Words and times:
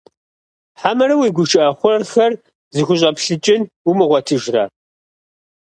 Хьэмэрэ 0.79 1.15
уи 1.17 1.29
гушыӀэ 1.35 1.65
хъуэрхэр 1.79 2.31
зыхущӀэплъыкӀын 2.75 3.61
умыгъуэтыжрэ? 3.89 4.63